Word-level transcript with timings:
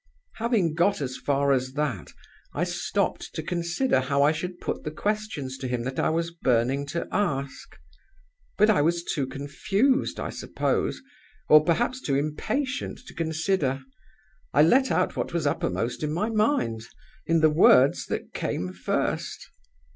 "Having 0.37 0.73
got 0.73 0.99
as 0.99 1.15
far 1.15 1.51
as 1.53 1.73
that, 1.73 2.11
I 2.55 2.63
stopped 2.63 3.35
to 3.35 3.43
consider 3.43 3.99
how 3.99 4.23
I 4.23 4.31
should 4.31 4.59
put 4.59 4.83
the 4.83 4.89
questions 4.89 5.59
to 5.59 5.67
him 5.67 5.83
that 5.83 5.99
I 5.99 6.09
was 6.09 6.31
burning 6.31 6.87
to 6.87 7.07
ask. 7.11 7.77
But 8.57 8.71
I 8.71 8.81
was 8.81 9.03
too 9.03 9.27
confused, 9.27 10.19
I 10.19 10.31
suppose, 10.31 11.03
or 11.49 11.63
perhaps 11.63 12.01
too 12.01 12.15
impatient 12.15 12.99
to 13.05 13.13
consider. 13.13 13.83
I 14.55 14.63
let 14.63 14.89
out 14.89 15.15
what 15.15 15.33
was 15.33 15.45
uppermost 15.45 16.01
in 16.01 16.11
my 16.11 16.29
mind, 16.31 16.81
in 17.27 17.41
the 17.41 17.51
words 17.51 18.07
that 18.07 18.33
came 18.33 18.73
first. 18.73 19.47